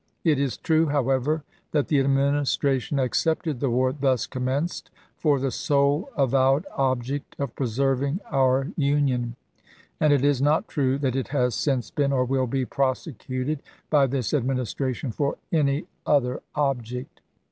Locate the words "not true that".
10.41-11.15